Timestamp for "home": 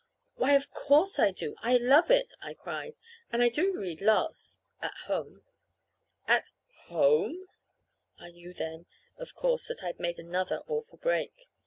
5.05-5.43, 6.87-7.45